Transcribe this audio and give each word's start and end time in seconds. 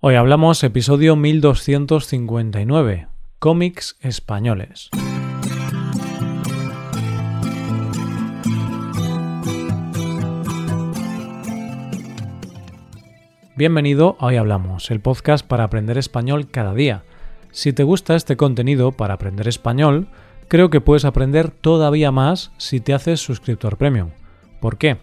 Hoy 0.00 0.14
hablamos 0.14 0.62
episodio 0.62 1.16
1259, 1.16 3.08
cómics 3.40 3.96
españoles. 4.00 4.90
Bienvenido 13.56 14.16
a 14.20 14.26
Hoy 14.26 14.36
Hablamos, 14.36 14.92
el 14.92 15.00
podcast 15.00 15.44
para 15.44 15.64
aprender 15.64 15.98
español 15.98 16.48
cada 16.48 16.74
día. 16.74 17.02
Si 17.50 17.72
te 17.72 17.82
gusta 17.82 18.14
este 18.14 18.36
contenido 18.36 18.92
para 18.92 19.14
aprender 19.14 19.48
español, 19.48 20.06
creo 20.46 20.70
que 20.70 20.80
puedes 20.80 21.06
aprender 21.06 21.50
todavía 21.50 22.12
más 22.12 22.52
si 22.56 22.78
te 22.78 22.94
haces 22.94 23.18
suscriptor 23.18 23.76
premium. 23.76 24.10
¿Por 24.60 24.78
qué? 24.78 24.98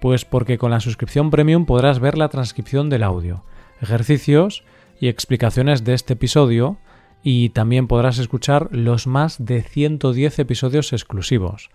Pues 0.00 0.24
porque 0.24 0.58
con 0.58 0.72
la 0.72 0.80
suscripción 0.80 1.30
premium 1.30 1.64
podrás 1.64 2.00
ver 2.00 2.18
la 2.18 2.28
transcripción 2.28 2.90
del 2.90 3.04
audio 3.04 3.44
ejercicios 3.82 4.64
y 5.00 5.08
explicaciones 5.08 5.84
de 5.84 5.94
este 5.94 6.14
episodio 6.14 6.78
y 7.22 7.50
también 7.50 7.88
podrás 7.88 8.18
escuchar 8.18 8.68
los 8.70 9.06
más 9.06 9.44
de 9.44 9.62
110 9.62 10.38
episodios 10.38 10.92
exclusivos. 10.92 11.70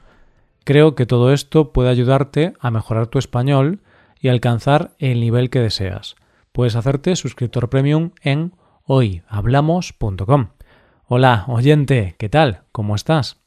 Creo 0.64 0.96
que 0.96 1.06
todo 1.06 1.32
esto 1.32 1.72
puede 1.72 1.90
ayudarte 1.90 2.54
a 2.60 2.72
mejorar 2.72 3.08
tu 3.08 3.20
español 3.20 3.82
y 4.20 4.30
alcanzar 4.30 4.92
el 5.00 5.20
nivel 5.20 5.50
que 5.50 5.60
deseas. 5.60 6.16
Puedes 6.52 6.76
hacerte 6.76 7.16
suscriptor 7.16 7.70
premium 7.70 8.12
en 8.22 8.54
hoyhablamos.com. 8.86 10.48
Hola, 11.08 11.46
oyente, 11.48 12.16
¿qué 12.18 12.30
tal? 12.30 12.64
¿Cómo 12.72 12.96
estás? 12.96 13.38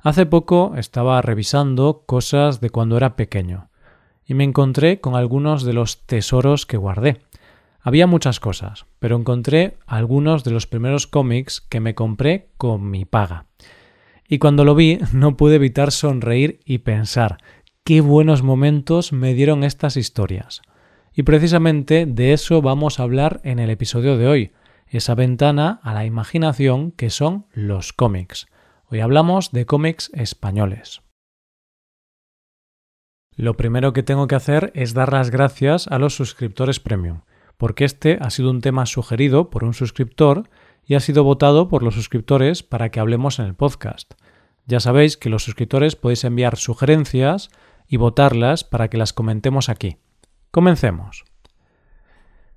Hace 0.00 0.26
poco 0.26 0.74
estaba 0.76 1.20
revisando 1.22 2.04
cosas 2.06 2.60
de 2.60 2.70
cuando 2.70 2.96
era 2.96 3.16
pequeño 3.16 3.68
y 4.26 4.34
me 4.34 4.44
encontré 4.44 5.00
con 5.00 5.14
algunos 5.14 5.62
de 5.62 5.72
los 5.72 6.04
tesoros 6.06 6.66
que 6.66 6.76
guardé. 6.76 7.22
Había 7.86 8.08
muchas 8.08 8.40
cosas, 8.40 8.84
pero 8.98 9.14
encontré 9.14 9.78
algunos 9.86 10.42
de 10.42 10.50
los 10.50 10.66
primeros 10.66 11.06
cómics 11.06 11.60
que 11.60 11.78
me 11.78 11.94
compré 11.94 12.48
con 12.56 12.90
mi 12.90 13.04
paga. 13.04 13.46
Y 14.26 14.38
cuando 14.38 14.64
lo 14.64 14.74
vi 14.74 14.98
no 15.12 15.36
pude 15.36 15.54
evitar 15.54 15.92
sonreír 15.92 16.58
y 16.64 16.78
pensar 16.78 17.38
qué 17.84 18.00
buenos 18.00 18.42
momentos 18.42 19.12
me 19.12 19.34
dieron 19.34 19.62
estas 19.62 19.96
historias. 19.96 20.62
Y 21.14 21.22
precisamente 21.22 22.06
de 22.06 22.32
eso 22.32 22.60
vamos 22.60 22.98
a 22.98 23.04
hablar 23.04 23.40
en 23.44 23.60
el 23.60 23.70
episodio 23.70 24.16
de 24.16 24.26
hoy, 24.26 24.52
esa 24.88 25.14
ventana 25.14 25.78
a 25.84 25.94
la 25.94 26.04
imaginación 26.04 26.90
que 26.90 27.08
son 27.08 27.46
los 27.52 27.92
cómics. 27.92 28.48
Hoy 28.90 28.98
hablamos 28.98 29.52
de 29.52 29.64
cómics 29.64 30.10
españoles. 30.12 31.02
Lo 33.36 33.56
primero 33.56 33.92
que 33.92 34.02
tengo 34.02 34.26
que 34.26 34.34
hacer 34.34 34.72
es 34.74 34.92
dar 34.92 35.12
las 35.12 35.30
gracias 35.30 35.86
a 35.86 36.00
los 36.00 36.16
suscriptores 36.16 36.80
premium 36.80 37.20
porque 37.56 37.84
este 37.84 38.18
ha 38.20 38.30
sido 38.30 38.50
un 38.50 38.60
tema 38.60 38.86
sugerido 38.86 39.50
por 39.50 39.64
un 39.64 39.74
suscriptor 39.74 40.48
y 40.84 40.94
ha 40.94 41.00
sido 41.00 41.24
votado 41.24 41.68
por 41.68 41.82
los 41.82 41.94
suscriptores 41.94 42.62
para 42.62 42.90
que 42.90 43.00
hablemos 43.00 43.38
en 43.38 43.46
el 43.46 43.54
podcast. 43.54 44.14
Ya 44.66 44.80
sabéis 44.80 45.16
que 45.16 45.28
los 45.28 45.44
suscriptores 45.44 45.96
podéis 45.96 46.24
enviar 46.24 46.56
sugerencias 46.56 47.50
y 47.88 47.96
votarlas 47.96 48.64
para 48.64 48.88
que 48.88 48.98
las 48.98 49.12
comentemos 49.12 49.68
aquí. 49.68 49.96
Comencemos. 50.50 51.24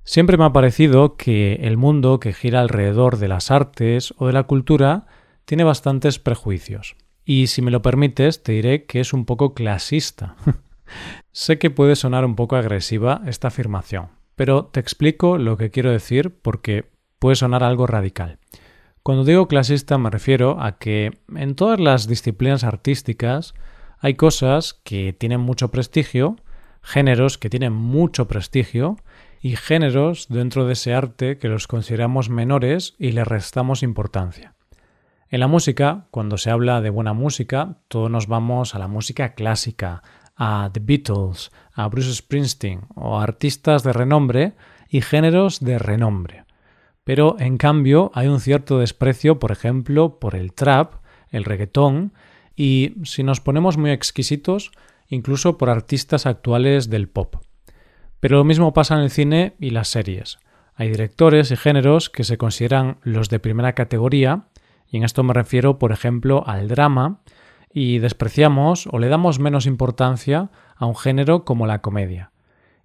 Siempre 0.03 0.37
me 0.37 0.45
ha 0.45 0.53
parecido 0.53 1.17
que 1.17 1.55
el 1.61 1.77
mundo 1.77 2.19
que 2.19 2.33
gira 2.33 2.61
alrededor 2.61 3.17
de 3.17 3.27
las 3.27 3.51
artes 3.51 4.13
o 4.17 4.27
de 4.27 4.33
la 4.33 4.43
cultura 4.43 5.05
tiene 5.45 5.63
bastantes 5.63 6.17
prejuicios. 6.17 6.95
Y 7.25 7.47
si 7.47 7.61
me 7.61 7.69
lo 7.69 7.83
permites, 7.83 8.41
te 8.41 8.53
diré 8.53 8.85
que 8.85 9.01
es 9.01 9.13
un 9.13 9.25
poco 9.25 9.53
clasista. 9.53 10.35
sé 11.31 11.59
que 11.59 11.69
puede 11.69 11.95
sonar 11.95 12.25
un 12.25 12.35
poco 12.35 12.55
agresiva 12.55 13.21
esta 13.27 13.49
afirmación, 13.49 14.09
pero 14.39 14.67
te 14.67 14.79
explico 14.79 15.37
lo 15.37 15.57
que 15.57 15.69
quiero 15.69 15.91
decir 15.91 16.33
porque 16.41 16.85
puede 17.19 17.35
sonar 17.35 17.61
algo 17.61 17.87
radical. 17.87 18.39
Cuando 19.03 19.25
digo 19.25 19.49
clasista 19.49 19.97
me 19.97 20.09
refiero 20.09 20.61
a 20.61 20.77
que 20.77 21.11
en 21.35 21.55
todas 21.55 21.77
las 21.77 22.07
disciplinas 22.07 22.63
artísticas 22.63 23.53
hay 23.97 24.13
cosas 24.13 24.79
que 24.85 25.11
tienen 25.11 25.41
mucho 25.41 25.71
prestigio, 25.71 26.37
géneros 26.81 27.37
que 27.37 27.49
tienen 27.49 27.73
mucho 27.73 28.29
prestigio 28.29 28.95
y 29.41 29.57
géneros 29.57 30.29
dentro 30.29 30.65
de 30.65 30.71
ese 30.71 30.93
arte 30.93 31.37
que 31.37 31.49
los 31.49 31.67
consideramos 31.67 32.29
menores 32.29 32.95
y 32.97 33.11
le 33.11 33.25
restamos 33.25 33.83
importancia. 33.83 34.55
En 35.27 35.41
la 35.41 35.47
música, 35.47 36.07
cuando 36.11 36.37
se 36.37 36.49
habla 36.49 36.79
de 36.79 36.91
buena 36.91 37.11
música, 37.11 37.75
todos 37.89 38.09
nos 38.09 38.27
vamos 38.27 38.73
a 38.73 38.79
la 38.79 38.87
música 38.87 39.33
clásica, 39.33 40.01
a 40.39 40.71
The 40.73 40.79
Beatles, 40.79 41.51
a 41.73 41.87
Bruce 41.89 42.15
Springsteen 42.15 42.87
o 42.95 43.19
a 43.19 43.23
artistas 43.23 43.83
de 43.83 43.93
renombre 43.93 44.53
y 44.89 45.01
géneros 45.01 45.59
de 45.59 45.77
renombre. 45.77 46.45
Pero 47.03 47.35
en 47.39 47.57
cambio 47.57 48.09
hay 48.15 48.27
un 48.27 48.39
cierto 48.39 48.79
desprecio, 48.79 49.37
por 49.37 49.51
ejemplo, 49.51 50.17
por 50.17 50.35
el 50.35 50.53
trap, 50.53 50.93
el 51.29 51.43
reggaetón 51.43 52.13
y, 52.55 52.95
si 53.03 53.23
nos 53.23 53.41
ponemos 53.41 53.77
muy 53.77 53.91
exquisitos, 53.91 54.71
incluso 55.09 55.57
por 55.57 55.69
artistas 55.69 56.25
actuales 56.25 56.89
del 56.89 57.09
pop. 57.09 57.35
Pero 58.19 58.37
lo 58.37 58.43
mismo 58.43 58.73
pasa 58.73 58.95
en 58.95 59.01
el 59.01 59.11
cine 59.11 59.55
y 59.59 59.71
las 59.71 59.89
series. 59.89 60.39
Hay 60.75 60.89
directores 60.89 61.51
y 61.51 61.57
géneros 61.57 62.09
que 62.09 62.23
se 62.23 62.37
consideran 62.37 62.99
los 63.03 63.29
de 63.29 63.39
primera 63.39 63.73
categoría, 63.73 64.47
y 64.87 64.97
en 64.97 65.03
esto 65.03 65.23
me 65.23 65.33
refiero, 65.33 65.77
por 65.79 65.91
ejemplo, 65.91 66.43
al 66.47 66.69
drama, 66.69 67.21
y 67.71 67.99
despreciamos 67.99 68.87
o 68.91 68.99
le 68.99 69.09
damos 69.09 69.39
menos 69.39 69.65
importancia 69.65 70.49
a 70.75 70.85
un 70.85 70.95
género 70.95 71.45
como 71.45 71.67
la 71.67 71.81
comedia. 71.81 72.31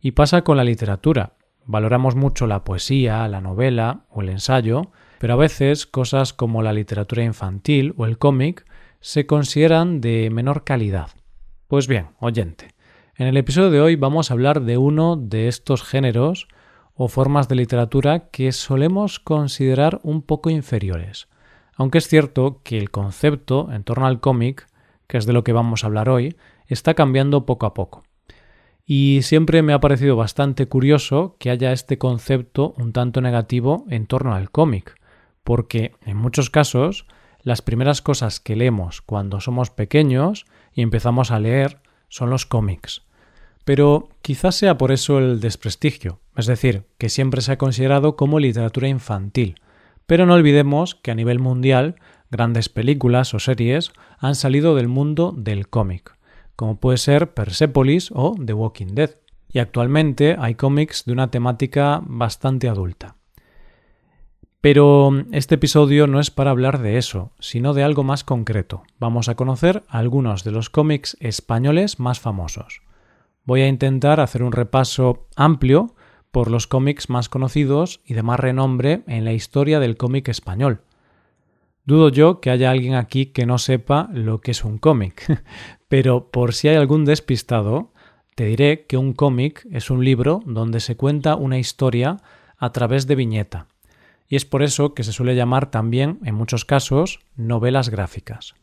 Y 0.01 0.13
pasa 0.13 0.43
con 0.43 0.57
la 0.57 0.65
literatura. 0.65 1.35
Valoramos 1.65 2.15
mucho 2.15 2.47
la 2.47 2.65
poesía, 2.65 3.27
la 3.29 3.41
novela 3.41 4.05
o 4.11 4.21
el 4.21 4.29
ensayo, 4.29 4.91
pero 5.19 5.35
a 5.35 5.37
veces 5.37 5.87
cosas 5.87 6.35
como 6.35 6.63
la 6.63 6.75
literatura 6.75 7.25
infantil 7.25 7.95
o 7.97 8.05
el 8.05 8.19
cómic 8.19 8.67
se 9.01 9.27
consideran 9.27 10.01
de 10.01 10.29
menor 10.31 10.65
calidad. 10.65 11.09
Pues 11.69 11.89
bien, 11.89 12.09
oyente, 12.21 12.69
en 13.17 13.27
el 13.27 13.37
episodio 13.37 13.71
de 13.71 13.81
hoy 13.81 13.97
vamos 13.97 14.31
a 14.31 14.35
hablar 14.35 14.63
de 14.63 14.77
uno 14.77 15.17
de 15.17 15.49
estos 15.49 15.83
géneros 15.83 16.49
o 16.95 17.09
formas 17.09 17.49
de 17.49 17.55
literatura 17.57 18.29
que 18.29 18.53
solemos 18.53 19.19
considerar 19.19 20.01
un 20.03 20.23
poco 20.23 20.51
inferiores. 20.51 21.29
Aunque 21.77 21.99
es 21.99 22.09
cierto 22.09 22.61
que 22.63 22.79
el 22.79 22.91
concepto 22.91 23.73
en 23.73 23.85
torno 23.85 24.07
al 24.07 24.21
cómic 24.21 24.67
que 25.15 25.19
es 25.19 25.27
de 25.27 25.33
lo 25.33 25.45
que 25.45 25.53
vamos 25.53 25.85
a 25.85 25.87
hablar 25.87 26.09
hoy, 26.09 26.35
está 26.67 26.95
cambiando 26.95 27.47
poco 27.47 27.67
a 27.67 27.75
poco. 27.75 28.03
Y 28.85 29.21
siempre 29.23 29.63
me 29.63 29.73
ha 29.73 29.79
parecido 29.79 30.17
bastante 30.17 30.67
curioso 30.67 31.37
que 31.39 31.51
haya 31.51 31.71
este 31.71 31.99
concepto 31.99 32.75
un 32.79 32.93
tanto 32.93 33.21
negativo 33.21 33.85
en 33.91 34.09
torno 34.09 34.35
al 34.35 34.51
cómic, 34.51 35.01
porque 35.45 35.93
en 36.05 36.17
muchos 36.17 36.51
casos 36.51 37.07
las 37.43 37.63
primeras 37.63 38.03
cosas 38.03 38.41
que 38.41 38.57
leemos 38.57 39.03
cuando 39.03 39.41
somos 39.41 39.71
pequeños 39.71 40.47
y 40.73 40.83
empezamos 40.83 41.31
a 41.31 41.39
leer 41.39 41.79
son 42.09 42.29
los 42.29 42.45
cómics. 42.45 43.03
Pero 43.65 44.09
quizás 44.21 44.57
sea 44.57 44.77
por 44.79 44.91
eso 44.91 45.21
el 45.21 45.39
desprestigio, 45.39 46.19
es 46.37 46.47
decir, 46.47 46.87
que 46.99 47.09
siempre 47.09 47.41
se 47.41 47.53
ha 47.53 47.59
considerado 47.59 48.17
como 48.17 48.41
literatura 48.41 48.89
infantil. 48.89 49.61
Pero 50.07 50.27
no 50.27 50.35
olvidemos 50.35 50.97
que 50.97 51.13
a 51.13 51.15
nivel 51.15 51.39
mundial 51.39 51.95
grandes 52.31 52.69
películas 52.69 53.35
o 53.35 53.39
series 53.39 53.93
han 54.19 54.35
salido 54.35 54.75
del 54.75 54.89
mundo 54.89 55.35
del 55.37 55.69
cómic, 55.69 56.17
como 56.57 56.77
puede 56.79 56.99
ser 56.99 57.35
Persepolis 57.35 58.11
o 58.13 58.35
The 58.45 58.53
Walking 58.53 58.95
Dead. 58.95 59.11
Y 59.49 59.61
actualmente 59.61 60.37
hay 60.39 60.57
cómics 60.57 61.05
de 61.05 61.13
una 61.13 61.31
temática 61.31 62.03
bastante 62.05 62.69
adulta. 62.69 63.17
Pero 64.61 65.13
este 65.31 65.57
episodio 65.57 66.07
no 66.07 66.21
es 66.21 66.31
para 66.31 66.51
hablar 66.51 66.81
de 66.81 66.97
eso, 66.97 67.33
sino 67.39 67.75
de 67.75 67.85
algo 67.85 68.03
más 68.03 68.25
concreto. 68.25 68.83
Vamos 68.99 69.29
a 69.29 69.35
conocer 69.35 69.85
algunos 69.89 70.43
de 70.43 70.53
los 70.53 70.71
cómics 70.71 71.19
españoles 71.21 72.01
más 72.01 72.19
famosos. 72.19 72.81
Voy 73.45 73.61
a 73.61 73.69
intentar 73.69 74.21
hacer 74.21 74.43
un 74.43 74.53
repaso 74.53 75.27
amplio 75.37 75.95
por 76.31 76.51
los 76.51 76.67
cómics 76.67 77.11
más 77.11 77.29
conocidos 77.29 78.01
y 78.07 78.15
de 78.15 78.23
más 78.23 78.41
renombre 78.41 79.03
en 79.07 79.27
la 79.27 79.35
historia 79.35 79.81
del 79.81 79.99
cómic 79.99 80.29
español, 80.29 80.81
Dudo 81.87 82.09
yo 82.09 82.41
que 82.41 82.51
haya 82.51 82.71
alguien 82.71 82.95
aquí 82.95 83.27
que 83.27 83.45
no 83.45 83.59
sepa 83.59 84.09
lo 84.13 84.41
que 84.41 84.53
es 84.53 84.65
un 84.65 84.79
cómic, 84.79 85.45
pero 85.89 86.31
por 86.31 86.55
si 86.55 86.69
hay 86.69 86.77
algún 86.77 87.05
despistado, 87.05 87.93
te 88.35 88.47
diré 88.47 88.87
que 88.87 88.97
un 88.97 89.13
cómic 89.13 89.67
es 89.71 89.91
un 89.91 90.03
libro 90.03 90.43
donde 90.47 90.81
se 90.81 90.97
cuenta 90.97 91.37
una 91.37 91.59
historia 91.59 92.17
a 92.57 92.73
través 92.73 93.07
de 93.07 93.17
viñeta, 93.17 93.67
y 94.29 94.37
es 94.37 94.47
por 94.47 94.63
eso 94.63 94.95
que 94.95 95.05
se 95.05 95.13
suele 95.13 95.37
llamar 95.37 95.71
también, 95.71 96.21
en 96.25 96.35
muchos 96.35 96.65
casos, 96.65 97.21
novelas 97.37 97.91
gráficas. 97.91 98.55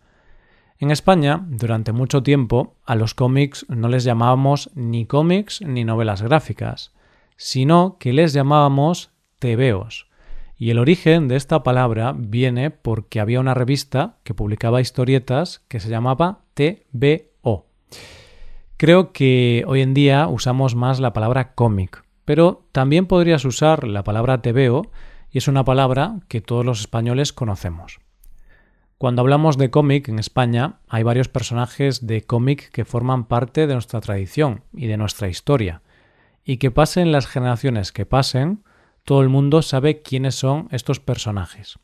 En 0.80 0.90
España, 0.90 1.46
durante 1.48 1.92
mucho 1.92 2.24
tiempo, 2.24 2.76
a 2.86 2.96
los 2.96 3.14
cómics 3.14 3.68
no 3.70 3.88
les 3.88 4.04
llamábamos 4.04 4.72
ni 4.74 5.06
cómics 5.06 5.62
ni 5.62 5.86
novelas 5.86 6.24
gráficas, 6.24 6.92
sino 7.38 7.98
que 8.00 8.14
les 8.14 8.34
llamábamos 8.34 9.12
tebeos, 9.38 10.08
y 10.62 10.70
el 10.70 10.78
origen 10.78 11.28
de 11.28 11.38
esta 11.38 11.64
palabra 11.64 12.14
viene 12.16 12.70
porque 12.70 13.20
había 13.20 13.40
una 13.40 13.56
revista 13.56 14.18
que 14.24 14.36
publicaba 14.36 14.80
historietas 14.80 15.64
que 15.68 15.80
se 15.80 15.90
llamaba 15.90 16.42
TBO. 16.54 17.66
Creo 18.78 19.12
que 19.12 19.64
hoy 19.66 19.82
en 19.82 19.96
día 19.96 20.28
usamos 20.28 20.76
más 20.76 21.00
la 21.00 21.14
palabra 21.14 21.56
cómic, 21.56 22.04
Pero 22.26 22.68
también 22.74 23.08
podrías 23.08 23.44
usar 23.44 23.88
la 23.88 24.04
palabra 24.04 24.44
te 24.44 24.52
veo 24.52 24.92
y 25.32 25.40
es 25.40 25.48
una 25.48 25.66
palabra 25.66 26.20
que 26.28 26.42
todos 26.42 26.64
los 26.64 26.82
españoles 26.82 27.34
conocemos. 27.34 28.00
Cuando 29.00 29.24
hablamos 29.24 29.58
de 29.58 29.72
cómic 29.72 30.10
en 30.10 30.20
España, 30.20 30.76
hay 30.88 31.02
varios 31.02 31.28
personajes 31.28 32.06
de 32.06 32.22
cómic 32.22 32.70
que 32.70 32.86
forman 32.86 33.26
parte 33.26 33.66
de 33.66 33.74
nuestra 33.74 34.00
tradición 34.00 34.62
y 34.74 34.86
de 34.86 34.98
nuestra 34.98 35.28
historia, 35.28 35.82
y 36.46 36.58
que 36.58 36.70
pasen 36.70 37.12
las 37.12 37.26
generaciones 37.26 37.92
que 37.92 38.06
pasen, 38.06 38.62
todo 39.04 39.22
el 39.22 39.30
mundo 39.30 39.62
sabe 39.62 40.02
quiénes 40.02 40.36
son 40.36 40.68
estos 40.72 41.00
personajes. 41.00 41.80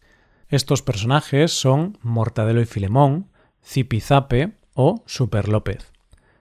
Estos 0.49 0.81
personajes 0.81 1.51
son 1.51 1.97
Mortadelo 2.01 2.61
y 2.61 2.65
Filemón, 2.65 3.27
Zipizape 3.63 4.53
o 4.73 5.03
Super 5.05 5.49
López. 5.49 5.91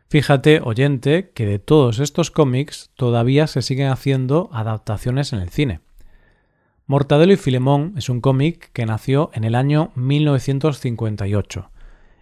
Fíjate, 0.08 0.60
oyente, 0.62 1.30
que 1.34 1.46
de 1.46 1.58
todos 1.58 1.98
estos 1.98 2.30
cómics 2.30 2.90
todavía 2.94 3.48
se 3.48 3.62
siguen 3.62 3.88
haciendo 3.88 4.48
adaptaciones 4.52 5.32
en 5.32 5.40
el 5.40 5.50
cine. 5.50 5.80
Mortadelo 6.86 7.32
y 7.32 7.36
Filemón 7.36 7.94
es 7.96 8.08
un 8.08 8.20
cómic 8.20 8.70
que 8.72 8.86
nació 8.86 9.30
en 9.34 9.42
el 9.42 9.56
año 9.56 9.90
1958 9.96 11.70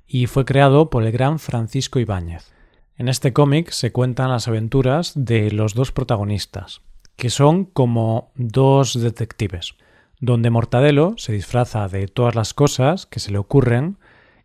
y 0.07 0.27
fue 0.27 0.47
creado 0.47 0.89
por 0.89 1.03
el 1.03 1.13
gran 1.13 1.39
Francisco 1.39 1.99
Ibáñez. 1.99 2.55
En 2.97 3.09
este 3.09 3.35
cómic 3.35 3.71
se 3.71 3.93
cuentan 3.93 4.31
las 4.31 4.49
aventuras 4.49 5.13
de 5.15 5.51
los 5.51 5.75
dos 5.75 5.93
protagonistas, 5.93 6.81
que 7.17 7.31
son 7.31 7.65
como 7.65 8.33
dos 8.35 9.01
detectives, 9.01 9.75
donde 10.21 10.51
Mortadelo 10.51 11.15
se 11.17 11.33
disfraza 11.33 11.89
de 11.89 12.09
todas 12.09 12.35
las 12.35 12.55
cosas 12.55 13.07
que 13.07 13.21
se 13.21 13.31
le 13.31 13.39
ocurren 13.39 13.99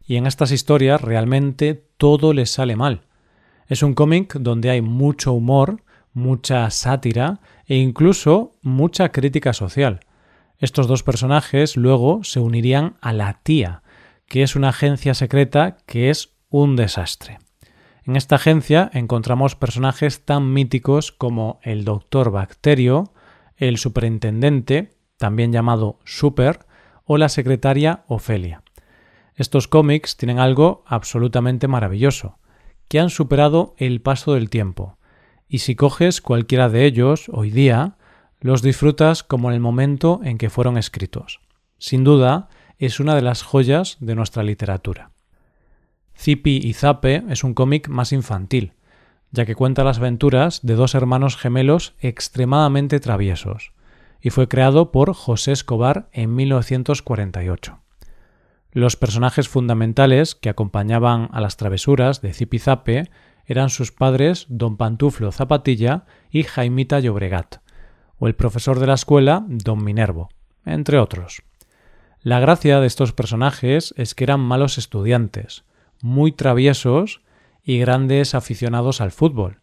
y 0.05 0.15
en 0.15 0.27
estas 0.27 0.51
historias 0.51 1.01
realmente 1.01 1.83
todo 1.97 2.33
le 2.33 2.45
sale 2.45 2.75
mal. 2.75 3.01
Es 3.67 3.83
un 3.83 3.93
cómic 3.93 4.33
donde 4.33 4.69
hay 4.69 4.81
mucho 4.81 5.33
humor, 5.33 5.83
mucha 6.13 6.69
sátira 6.71 7.39
e 7.65 7.75
incluso 7.75 8.53
mucha 8.61 9.09
crítica 9.09 9.53
social. 9.53 9.99
Estos 10.57 10.87
dos 10.87 11.03
personajes 11.03 11.77
luego 11.77 12.23
se 12.23 12.39
unirían 12.39 12.95
a 13.01 13.13
la 13.13 13.39
tía, 13.43 13.83
que 14.27 14.43
es 14.43 14.55
una 14.55 14.69
agencia 14.69 15.13
secreta 15.13 15.77
que 15.85 16.09
es 16.09 16.33
un 16.49 16.75
desastre. 16.75 17.39
En 18.05 18.15
esta 18.15 18.35
agencia 18.35 18.89
encontramos 18.93 19.55
personajes 19.55 20.25
tan 20.25 20.53
míticos 20.53 21.11
como 21.11 21.59
el 21.63 21.83
Doctor 21.83 22.31
Bacterio, 22.31 23.13
el 23.57 23.77
Superintendente, 23.77 24.95
también 25.17 25.51
llamado 25.51 25.99
Super, 26.05 26.65
o 27.03 27.17
la 27.17 27.29
secretaria 27.29 28.03
Ofelia. 28.07 28.63
Estos 29.35 29.67
cómics 29.67 30.17
tienen 30.17 30.39
algo 30.39 30.83
absolutamente 30.85 31.67
maravilloso, 31.67 32.39
que 32.87 32.99
han 32.99 33.09
superado 33.09 33.75
el 33.77 34.01
paso 34.01 34.33
del 34.33 34.49
tiempo, 34.49 34.97
y 35.47 35.59
si 35.59 35.75
coges 35.75 36.21
cualquiera 36.21 36.69
de 36.69 36.85
ellos 36.85 37.29
hoy 37.33 37.49
día, 37.49 37.97
los 38.39 38.61
disfrutas 38.61 39.23
como 39.23 39.49
en 39.49 39.55
el 39.55 39.59
momento 39.59 40.21
en 40.23 40.37
que 40.37 40.49
fueron 40.49 40.77
escritos. 40.77 41.41
Sin 41.77 42.03
duda, 42.03 42.49
es 42.77 42.99
una 42.99 43.15
de 43.15 43.21
las 43.21 43.43
joyas 43.43 43.97
de 43.99 44.15
nuestra 44.15 44.43
literatura. 44.43 45.08
Zipi 46.19 46.59
y 46.61 46.73
Zape 46.73 47.23
es 47.29 47.45
un 47.45 47.53
cómic 47.53 47.87
más 47.87 48.11
infantil, 48.11 48.73
ya 49.31 49.45
que 49.45 49.55
cuenta 49.55 49.85
las 49.85 49.99
aventuras 49.99 50.59
de 50.63 50.75
dos 50.75 50.93
hermanos 50.93 51.37
gemelos 51.37 51.93
extremadamente 52.01 52.99
traviesos, 52.99 53.71
y 54.19 54.29
fue 54.29 54.49
creado 54.49 54.91
por 54.91 55.13
José 55.13 55.53
Escobar 55.53 56.09
en 56.11 56.35
1948. 56.35 57.79
Los 58.73 58.97
personajes 58.97 59.47
fundamentales 59.47 60.35
que 60.35 60.49
acompañaban 60.49 61.29
a 61.31 61.39
las 61.39 61.55
travesuras 61.55 62.21
de 62.21 62.33
Zipi 62.33 62.59
Zape 62.59 63.09
eran 63.45 63.69
sus 63.69 63.93
padres 63.93 64.45
Don 64.49 64.75
Pantuflo 64.75 65.31
Zapatilla 65.31 66.03
y 66.29 66.43
Jaimita 66.43 66.99
Llobregat, 66.99 67.61
o 68.17 68.27
el 68.27 68.35
profesor 68.35 68.77
de 68.79 68.87
la 68.87 68.95
escuela, 68.95 69.45
don 69.47 69.85
Minervo, 69.85 70.27
entre 70.65 70.99
otros. 70.99 71.43
La 72.21 72.41
gracia 72.41 72.81
de 72.81 72.87
estos 72.87 73.13
personajes 73.13 73.93
es 73.95 74.13
que 74.13 74.25
eran 74.25 74.41
malos 74.41 74.77
estudiantes, 74.77 75.63
muy 76.01 76.31
traviesos 76.31 77.21
y 77.63 77.79
grandes 77.79 78.35
aficionados 78.35 79.01
al 79.01 79.11
fútbol. 79.11 79.61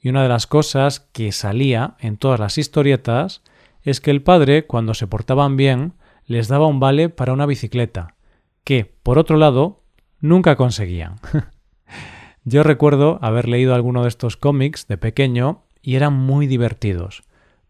Y 0.00 0.08
una 0.08 0.22
de 0.22 0.28
las 0.28 0.46
cosas 0.46 1.00
que 1.12 1.32
salía 1.32 1.96
en 1.98 2.16
todas 2.16 2.40
las 2.40 2.58
historietas 2.58 3.42
es 3.82 4.00
que 4.00 4.10
el 4.10 4.22
padre, 4.22 4.66
cuando 4.66 4.94
se 4.94 5.06
portaban 5.06 5.56
bien, 5.56 5.94
les 6.26 6.48
daba 6.48 6.66
un 6.66 6.80
vale 6.80 7.08
para 7.08 7.32
una 7.32 7.46
bicicleta, 7.46 8.16
que, 8.64 8.94
por 9.02 9.18
otro 9.18 9.36
lado, 9.36 9.82
nunca 10.20 10.56
conseguían. 10.56 11.16
Yo 12.44 12.62
recuerdo 12.62 13.18
haber 13.22 13.48
leído 13.48 13.74
alguno 13.74 14.02
de 14.02 14.08
estos 14.08 14.36
cómics 14.36 14.86
de 14.86 14.98
pequeño 14.98 15.64
y 15.82 15.96
eran 15.96 16.14
muy 16.14 16.46
divertidos 16.46 17.24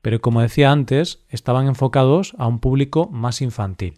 pero 0.05 0.21
como 0.21 0.43
decía 0.43 0.71
antes, 0.71 1.25
estaban 1.31 1.67
enfocados 1.67 2.35
a 2.37 2.47
un 2.47 2.59
público 2.59 3.09
más 3.11 3.41
infantil. 3.41 3.95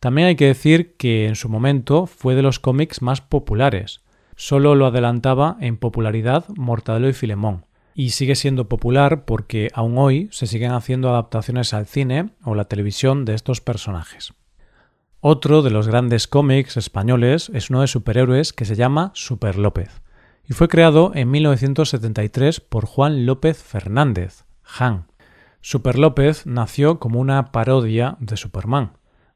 También 0.00 0.28
hay 0.28 0.36
que 0.36 0.46
decir 0.46 0.96
que 0.96 1.26
en 1.26 1.34
su 1.34 1.48
momento 1.48 2.06
fue 2.06 2.34
de 2.34 2.42
los 2.42 2.58
cómics 2.58 3.02
más 3.02 3.20
populares. 3.20 4.00
Solo 4.36 4.74
lo 4.74 4.86
adelantaba 4.86 5.56
en 5.60 5.76
popularidad 5.76 6.44
Mortadelo 6.56 7.08
y 7.08 7.12
Filemón. 7.12 7.66
Y 7.94 8.10
sigue 8.10 8.36
siendo 8.36 8.68
popular 8.68 9.24
porque 9.24 9.70
aún 9.74 9.98
hoy 9.98 10.28
se 10.30 10.46
siguen 10.46 10.70
haciendo 10.70 11.08
adaptaciones 11.08 11.74
al 11.74 11.86
cine 11.86 12.30
o 12.44 12.54
la 12.54 12.66
televisión 12.66 13.24
de 13.24 13.34
estos 13.34 13.60
personajes. 13.60 14.34
Otro 15.20 15.62
de 15.62 15.70
los 15.70 15.88
grandes 15.88 16.28
cómics 16.28 16.76
españoles 16.76 17.50
es 17.52 17.70
uno 17.70 17.80
de 17.80 17.88
superhéroes 17.88 18.52
que 18.52 18.64
se 18.64 18.76
llama 18.76 19.10
Super 19.14 19.58
López 19.58 20.00
y 20.48 20.54
fue 20.54 20.68
creado 20.68 21.12
en 21.14 21.30
1973 21.30 22.60
por 22.60 22.86
Juan 22.86 23.26
López 23.26 23.62
Fernández, 23.62 24.44
han. 24.78 25.06
Super 25.60 25.98
López 25.98 26.46
nació 26.46 26.98
como 26.98 27.20
una 27.20 27.52
parodia 27.52 28.16
de 28.18 28.36
Superman. 28.36 28.92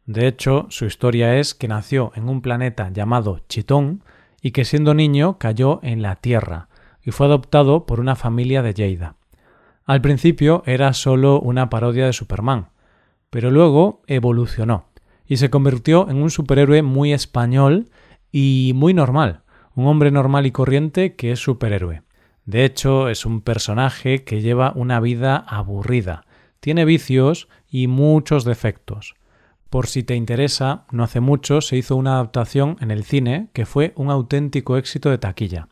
De 0.06 0.26
hecho, 0.26 0.66
su 0.68 0.84
historia 0.84 1.38
es 1.38 1.54
que 1.54 1.68
nació 1.68 2.12
en 2.16 2.28
un 2.28 2.42
planeta 2.42 2.90
llamado 2.92 3.40
Chitón 3.48 4.02
y 4.40 4.50
que 4.50 4.64
siendo 4.64 4.94
niño 4.94 5.38
cayó 5.38 5.78
en 5.82 6.02
la 6.02 6.16
Tierra 6.16 6.68
y 7.04 7.12
fue 7.12 7.26
adoptado 7.26 7.86
por 7.86 8.00
una 8.00 8.16
familia 8.16 8.62
de 8.62 8.74
Lleida. 8.74 9.14
Al 9.84 10.00
principio 10.00 10.62
era 10.66 10.92
solo 10.92 11.40
una 11.40 11.70
parodia 11.70 12.06
de 12.06 12.12
Superman, 12.12 12.68
pero 13.30 13.50
luego 13.50 14.02
evolucionó 14.06 14.86
y 15.26 15.36
se 15.36 15.50
convirtió 15.50 16.08
en 16.10 16.16
un 16.16 16.30
superhéroe 16.30 16.82
muy 16.82 17.12
español 17.12 17.88
y 18.32 18.72
muy 18.74 18.94
normal, 18.94 19.42
un 19.74 19.86
hombre 19.86 20.10
normal 20.10 20.46
y 20.46 20.50
corriente 20.50 21.14
que 21.14 21.32
es 21.32 21.40
superhéroe. 21.40 22.02
De 22.44 22.64
hecho, 22.64 23.08
es 23.08 23.24
un 23.24 23.40
personaje 23.40 24.24
que 24.24 24.40
lleva 24.40 24.72
una 24.74 24.98
vida 24.98 25.36
aburrida, 25.36 26.24
tiene 26.58 26.84
vicios 26.84 27.48
y 27.70 27.86
muchos 27.86 28.44
defectos. 28.44 29.14
Por 29.72 29.86
si 29.86 30.02
te 30.02 30.16
interesa, 30.16 30.84
no 30.90 31.02
hace 31.02 31.20
mucho 31.20 31.62
se 31.62 31.78
hizo 31.78 31.96
una 31.96 32.16
adaptación 32.16 32.76
en 32.80 32.90
el 32.90 33.04
cine 33.04 33.48
que 33.54 33.64
fue 33.64 33.94
un 33.96 34.10
auténtico 34.10 34.76
éxito 34.76 35.08
de 35.08 35.16
taquilla. 35.16 35.68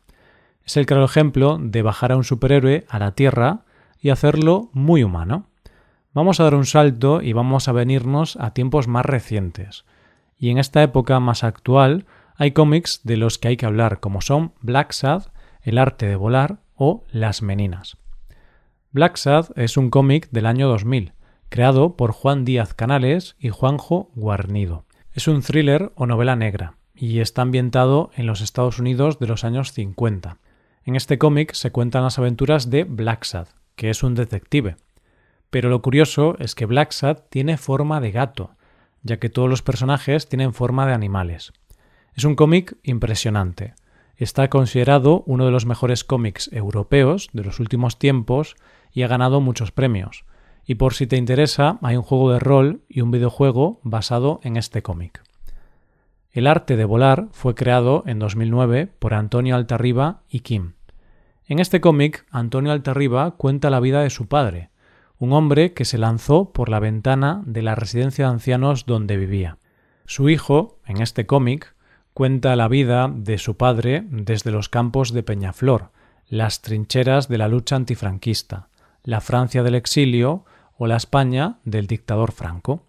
Es 0.65 0.75
el 0.75 0.87
claro 0.87 1.05
ejemplo 1.05 1.59
de 1.61 1.83
bajar 1.83 2.11
a 2.11 2.17
un 2.17 2.23
superhéroe 2.23 2.83
a 2.89 2.97
la 2.97 3.11
Tierra 3.11 3.59
y 3.99 4.09
hacerlo 4.09 4.71
muy 4.73 5.03
humano. 5.03 5.45
Vamos 6.15 6.39
a 6.39 6.45
dar 6.45 6.55
un 6.55 6.65
salto 6.65 7.21
y 7.21 7.33
vamos 7.33 7.67
a 7.67 7.73
venirnos 7.73 8.37
a 8.37 8.55
tiempos 8.55 8.87
más 8.87 9.05
recientes. 9.05 9.85
Y 10.35 10.49
en 10.49 10.57
esta 10.57 10.81
época 10.81 11.19
más 11.19 11.43
actual 11.43 12.07
hay 12.37 12.53
cómics 12.53 13.01
de 13.03 13.17
los 13.17 13.37
que 13.37 13.49
hay 13.49 13.55
que 13.55 13.67
hablar, 13.67 13.99
como 13.99 14.21
son 14.21 14.53
Black 14.61 14.93
Sad, 14.93 15.25
El 15.61 15.77
arte 15.77 16.07
de 16.07 16.15
volar 16.15 16.57
o 16.73 17.03
Las 17.11 17.43
Meninas. 17.43 17.97
Black 18.93 19.17
Sad 19.17 19.49
es 19.57 19.77
un 19.77 19.91
cómic 19.91 20.27
del 20.31 20.47
año 20.47 20.67
2000, 20.69 21.13
creado 21.51 21.97
por 21.97 22.13
Juan 22.13 22.45
Díaz 22.45 22.73
Canales 22.73 23.35
y 23.37 23.49
Juanjo 23.49 24.09
Guarnido. 24.15 24.85
Es 25.11 25.27
un 25.27 25.41
thriller 25.41 25.91
o 25.95 26.07
novela 26.07 26.37
negra 26.37 26.77
y 26.95 27.19
está 27.19 27.41
ambientado 27.41 28.09
en 28.15 28.25
los 28.25 28.39
Estados 28.39 28.79
Unidos 28.79 29.19
de 29.19 29.27
los 29.27 29.43
años 29.43 29.73
50. 29.73 30.37
En 30.85 30.95
este 30.95 31.17
cómic 31.17 31.51
se 31.51 31.71
cuentan 31.71 32.03
las 32.03 32.17
aventuras 32.17 32.69
de 32.69 32.85
Black 32.85 33.25
Sad, 33.25 33.47
que 33.75 33.89
es 33.89 34.01
un 34.01 34.15
detective. 34.15 34.77
Pero 35.49 35.69
lo 35.69 35.81
curioso 35.81 36.37
es 36.39 36.55
que 36.55 36.65
Black 36.65 36.93
Sad 36.93 37.17
tiene 37.29 37.57
forma 37.57 37.99
de 37.99 38.11
gato, 38.11 38.51
ya 39.03 39.17
que 39.17 39.29
todos 39.29 39.49
los 39.49 39.61
personajes 39.61 40.29
tienen 40.29 40.53
forma 40.53 40.87
de 40.87 40.93
animales. 40.93 41.51
Es 42.15 42.23
un 42.23 42.35
cómic 42.35 42.77
impresionante, 42.81 43.75
Está 44.21 44.51
considerado 44.51 45.23
uno 45.25 45.45
de 45.45 45.51
los 45.51 45.65
mejores 45.65 46.03
cómics 46.03 46.47
europeos 46.53 47.29
de 47.33 47.43
los 47.43 47.59
últimos 47.59 47.97
tiempos 47.97 48.55
y 48.93 49.01
ha 49.01 49.07
ganado 49.07 49.41
muchos 49.41 49.71
premios. 49.71 50.25
Y 50.71 50.75
por 50.75 50.93
si 50.93 51.05
te 51.05 51.17
interesa, 51.17 51.79
hay 51.81 51.97
un 51.97 52.01
juego 52.01 52.31
de 52.31 52.39
rol 52.39 52.79
y 52.87 53.01
un 53.01 53.11
videojuego 53.11 53.81
basado 53.83 54.39
en 54.41 54.55
este 54.55 54.81
cómic. 54.81 55.21
El 56.31 56.47
arte 56.47 56.77
de 56.77 56.85
volar 56.85 57.27
fue 57.33 57.55
creado 57.55 58.03
en 58.05 58.19
2009 58.19 58.87
por 58.87 59.13
Antonio 59.13 59.57
Altarriba 59.57 60.21
y 60.29 60.39
Kim. 60.39 60.75
En 61.45 61.59
este 61.59 61.81
cómic, 61.81 62.25
Antonio 62.31 62.71
Altarriba 62.71 63.31
cuenta 63.31 63.69
la 63.69 63.81
vida 63.81 64.01
de 64.01 64.09
su 64.09 64.29
padre, 64.29 64.69
un 65.19 65.33
hombre 65.33 65.73
que 65.73 65.83
se 65.83 65.97
lanzó 65.97 66.53
por 66.53 66.69
la 66.69 66.79
ventana 66.79 67.43
de 67.45 67.63
la 67.63 67.75
residencia 67.75 68.27
de 68.27 68.31
ancianos 68.31 68.85
donde 68.85 69.17
vivía. 69.17 69.57
Su 70.05 70.29
hijo, 70.29 70.79
en 70.85 71.01
este 71.01 71.25
cómic, 71.25 71.75
cuenta 72.13 72.55
la 72.55 72.69
vida 72.69 73.11
de 73.13 73.39
su 73.39 73.57
padre 73.57 74.05
desde 74.09 74.51
los 74.51 74.69
campos 74.69 75.11
de 75.11 75.23
Peñaflor, 75.23 75.91
las 76.29 76.61
trincheras 76.61 77.27
de 77.27 77.39
la 77.39 77.49
lucha 77.49 77.75
antifranquista, 77.75 78.69
la 79.03 79.19
Francia 79.19 79.63
del 79.63 79.75
exilio 79.75 80.45
o 80.81 80.87
la 80.87 80.95
España 80.95 81.59
del 81.63 81.85
dictador 81.85 82.31
Franco. 82.31 82.87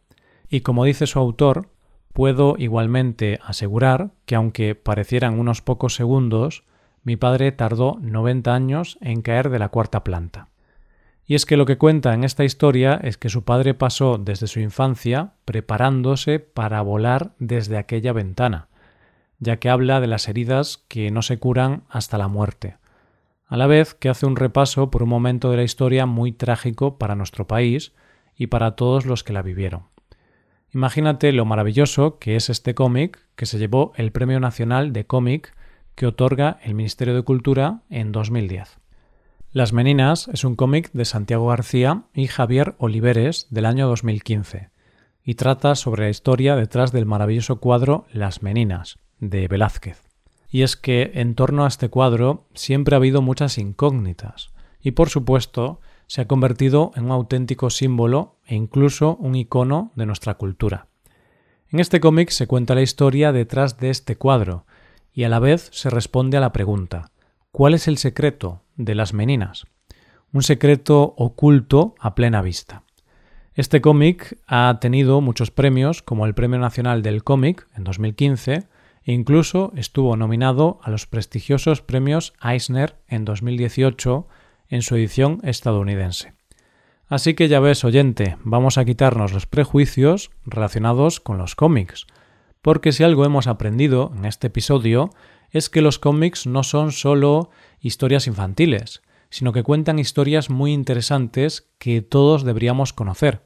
Y 0.48 0.62
como 0.62 0.86
dice 0.86 1.06
su 1.06 1.18
autor, 1.18 1.68
puedo 2.14 2.54
igualmente 2.56 3.38
asegurar 3.44 4.12
que 4.24 4.34
aunque 4.34 4.74
parecieran 4.74 5.38
unos 5.38 5.60
pocos 5.60 5.94
segundos, 5.94 6.64
mi 7.02 7.16
padre 7.16 7.52
tardó 7.52 7.98
90 8.00 8.54
años 8.54 8.96
en 9.02 9.20
caer 9.20 9.50
de 9.50 9.58
la 9.58 9.68
cuarta 9.68 10.04
planta. 10.04 10.48
Y 11.26 11.34
es 11.34 11.44
que 11.44 11.58
lo 11.58 11.66
que 11.66 11.76
cuenta 11.76 12.14
en 12.14 12.24
esta 12.24 12.44
historia 12.44 12.94
es 12.94 13.18
que 13.18 13.28
su 13.28 13.44
padre 13.44 13.74
pasó 13.74 14.16
desde 14.16 14.46
su 14.46 14.60
infancia 14.60 15.34
preparándose 15.44 16.38
para 16.40 16.80
volar 16.80 17.34
desde 17.40 17.76
aquella 17.76 18.14
ventana, 18.14 18.68
ya 19.38 19.58
que 19.58 19.68
habla 19.68 20.00
de 20.00 20.06
las 20.06 20.28
heridas 20.28 20.82
que 20.88 21.10
no 21.10 21.20
se 21.20 21.38
curan 21.38 21.82
hasta 21.90 22.16
la 22.16 22.28
muerte, 22.28 22.78
a 23.52 23.58
la 23.58 23.66
vez 23.66 23.92
que 23.92 24.08
hace 24.08 24.24
un 24.24 24.36
repaso 24.36 24.90
por 24.90 25.02
un 25.02 25.10
momento 25.10 25.50
de 25.50 25.58
la 25.58 25.62
historia 25.62 26.06
muy 26.06 26.32
trágico 26.32 26.96
para 26.96 27.16
nuestro 27.16 27.46
país 27.46 27.92
y 28.34 28.46
para 28.46 28.76
todos 28.76 29.04
los 29.04 29.24
que 29.24 29.34
la 29.34 29.42
vivieron. 29.42 29.82
Imagínate 30.72 31.32
lo 31.32 31.44
maravilloso 31.44 32.18
que 32.18 32.36
es 32.36 32.48
este 32.48 32.74
cómic 32.74 33.18
que 33.36 33.44
se 33.44 33.58
llevó 33.58 33.92
el 33.96 34.10
Premio 34.10 34.40
Nacional 34.40 34.94
de 34.94 35.04
Cómic 35.04 35.54
que 35.96 36.06
otorga 36.06 36.60
el 36.62 36.72
Ministerio 36.72 37.14
de 37.14 37.24
Cultura 37.24 37.82
en 37.90 38.10
2010. 38.10 38.78
Las 39.50 39.74
Meninas 39.74 40.28
es 40.28 40.44
un 40.44 40.56
cómic 40.56 40.90
de 40.94 41.04
Santiago 41.04 41.48
García 41.48 42.04
y 42.14 42.28
Javier 42.28 42.74
Oliveres 42.78 43.48
del 43.50 43.66
año 43.66 43.86
2015 43.86 44.70
y 45.24 45.34
trata 45.34 45.74
sobre 45.74 46.04
la 46.04 46.08
historia 46.08 46.56
detrás 46.56 46.90
del 46.90 47.04
maravilloso 47.04 47.60
cuadro 47.60 48.06
Las 48.14 48.42
Meninas 48.42 48.98
de 49.20 49.46
Velázquez. 49.46 50.11
Y 50.52 50.62
es 50.62 50.76
que 50.76 51.10
en 51.14 51.34
torno 51.34 51.64
a 51.64 51.68
este 51.68 51.88
cuadro 51.88 52.46
siempre 52.54 52.94
ha 52.94 52.98
habido 52.98 53.22
muchas 53.22 53.58
incógnitas 53.58 54.52
y 54.80 54.92
por 54.92 55.08
supuesto 55.08 55.80
se 56.06 56.20
ha 56.20 56.28
convertido 56.28 56.92
en 56.94 57.06
un 57.06 57.10
auténtico 57.10 57.70
símbolo 57.70 58.36
e 58.46 58.54
incluso 58.54 59.16
un 59.16 59.34
icono 59.34 59.92
de 59.96 60.04
nuestra 60.04 60.34
cultura. 60.34 60.88
En 61.70 61.80
este 61.80 62.00
cómic 62.00 62.28
se 62.28 62.46
cuenta 62.46 62.74
la 62.74 62.82
historia 62.82 63.32
detrás 63.32 63.78
de 63.78 63.88
este 63.88 64.16
cuadro 64.16 64.66
y 65.14 65.24
a 65.24 65.30
la 65.30 65.38
vez 65.38 65.70
se 65.72 65.88
responde 65.88 66.36
a 66.36 66.40
la 66.40 66.52
pregunta 66.52 67.10
¿Cuál 67.50 67.74
es 67.74 67.88
el 67.88 67.96
secreto 67.96 68.62
de 68.76 68.94
las 68.94 69.14
meninas? 69.14 69.66
Un 70.32 70.42
secreto 70.42 71.14
oculto 71.16 71.94
a 71.98 72.14
plena 72.14 72.42
vista. 72.42 72.82
Este 73.54 73.82
cómic 73.82 74.38
ha 74.46 74.78
tenido 74.80 75.20
muchos 75.20 75.50
premios, 75.50 76.00
como 76.02 76.24
el 76.24 76.34
Premio 76.34 76.58
Nacional 76.58 77.02
del 77.02 77.22
Cómic 77.22 77.68
en 77.76 77.84
2015, 77.84 78.68
incluso 79.04 79.72
estuvo 79.76 80.16
nominado 80.16 80.78
a 80.82 80.90
los 80.90 81.06
prestigiosos 81.06 81.82
premios 81.82 82.34
Eisner 82.42 82.96
en 83.08 83.24
2018 83.24 84.28
en 84.68 84.82
su 84.82 84.96
edición 84.96 85.40
estadounidense. 85.42 86.34
Así 87.08 87.34
que 87.34 87.48
ya 87.48 87.60
ves, 87.60 87.84
oyente, 87.84 88.36
vamos 88.42 88.78
a 88.78 88.84
quitarnos 88.84 89.32
los 89.32 89.46
prejuicios 89.46 90.30
relacionados 90.46 91.20
con 91.20 91.36
los 91.36 91.54
cómics, 91.54 92.06
porque 92.62 92.92
si 92.92 93.02
algo 93.02 93.24
hemos 93.24 93.48
aprendido 93.48 94.12
en 94.16 94.24
este 94.24 94.46
episodio 94.46 95.10
es 95.50 95.68
que 95.68 95.82
los 95.82 95.98
cómics 95.98 96.46
no 96.46 96.62
son 96.62 96.92
solo 96.92 97.50
historias 97.80 98.26
infantiles, 98.26 99.02
sino 99.28 99.52
que 99.52 99.62
cuentan 99.62 99.98
historias 99.98 100.48
muy 100.48 100.72
interesantes 100.72 101.70
que 101.78 102.02
todos 102.02 102.44
deberíamos 102.44 102.92
conocer. 102.92 103.42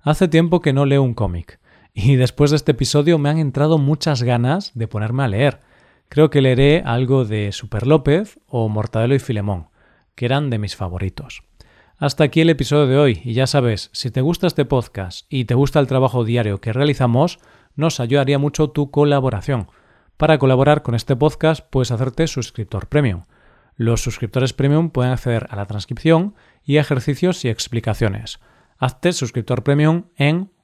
Hace 0.00 0.28
tiempo 0.28 0.60
que 0.60 0.72
no 0.72 0.84
leo 0.84 1.02
un 1.02 1.14
cómic, 1.14 1.58
y 1.94 2.16
después 2.16 2.50
de 2.50 2.56
este 2.56 2.72
episodio 2.72 3.18
me 3.18 3.28
han 3.28 3.38
entrado 3.38 3.78
muchas 3.78 4.22
ganas 4.22 4.72
de 4.74 4.88
ponerme 4.88 5.22
a 5.24 5.28
leer. 5.28 5.60
Creo 6.08 6.30
que 6.30 6.42
leeré 6.42 6.82
algo 6.84 7.24
de 7.24 7.52
Super 7.52 7.86
López 7.86 8.38
o 8.46 8.68
Mortadelo 8.68 9.14
y 9.14 9.18
Filemón, 9.18 9.68
que 10.14 10.26
eran 10.26 10.50
de 10.50 10.58
mis 10.58 10.76
favoritos. 10.76 11.42
Hasta 11.98 12.24
aquí 12.24 12.40
el 12.40 12.50
episodio 12.50 12.86
de 12.86 12.98
hoy, 12.98 13.20
y 13.24 13.34
ya 13.34 13.46
sabes, 13.46 13.90
si 13.92 14.10
te 14.10 14.20
gusta 14.20 14.46
este 14.46 14.64
podcast 14.64 15.26
y 15.28 15.44
te 15.44 15.54
gusta 15.54 15.78
el 15.80 15.86
trabajo 15.86 16.24
diario 16.24 16.60
que 16.60 16.72
realizamos, 16.72 17.38
nos 17.76 18.00
ayudaría 18.00 18.38
mucho 18.38 18.70
tu 18.70 18.90
colaboración. 18.90 19.68
Para 20.16 20.38
colaborar 20.38 20.82
con 20.82 20.94
este 20.94 21.16
podcast 21.16 21.64
puedes 21.70 21.90
hacerte 21.90 22.26
suscriptor 22.26 22.88
premium. 22.88 23.22
Los 23.76 24.02
suscriptores 24.02 24.52
premium 24.52 24.90
pueden 24.90 25.12
acceder 25.12 25.46
a 25.50 25.56
la 25.56 25.66
transcripción 25.66 26.34
y 26.64 26.76
ejercicios 26.76 27.44
y 27.44 27.48
explicaciones. 27.48 28.40
Hazte 28.78 29.12
suscriptor 29.12 29.62
premium 29.62 30.04
en 30.16 30.50